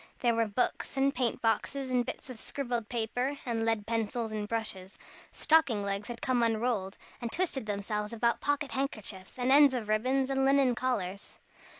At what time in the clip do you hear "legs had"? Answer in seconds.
5.83-6.23